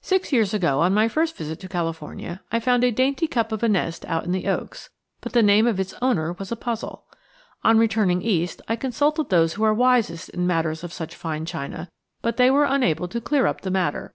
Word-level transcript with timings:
SIX 0.00 0.32
years 0.32 0.54
ago, 0.54 0.80
on 0.80 0.94
my 0.94 1.06
first 1.06 1.36
visit 1.36 1.60
to 1.60 1.68
California, 1.68 2.40
I 2.50 2.60
found 2.60 2.82
a 2.82 2.90
dainty 2.90 3.26
cup 3.26 3.52
of 3.52 3.62
a 3.62 3.68
nest 3.68 4.06
out 4.06 4.24
in 4.24 4.32
the 4.32 4.46
oaks, 4.48 4.88
but 5.20 5.34
the 5.34 5.42
name 5.42 5.66
of 5.66 5.78
its 5.78 5.92
owner 6.00 6.32
was 6.32 6.50
a 6.50 6.56
puzzle. 6.56 7.04
On 7.62 7.76
returning 7.76 8.22
East 8.22 8.62
I 8.68 8.76
consulted 8.76 9.28
those 9.28 9.52
who 9.52 9.64
are 9.64 9.74
wisest 9.74 10.30
in 10.30 10.46
matters 10.46 10.82
of 10.82 10.94
such 10.94 11.14
fine 11.14 11.44
china, 11.44 11.90
but 12.22 12.38
they 12.38 12.50
were 12.50 12.64
unable 12.64 13.06
to 13.08 13.20
clear 13.20 13.46
up 13.46 13.60
the 13.60 13.70
matter. 13.70 14.14